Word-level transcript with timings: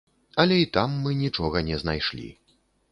Але 0.43 0.57
і 0.61 0.69
там 0.79 0.97
мы 1.03 1.11
нічога 1.21 1.65
не 1.69 1.81
знайшлі. 1.85 2.29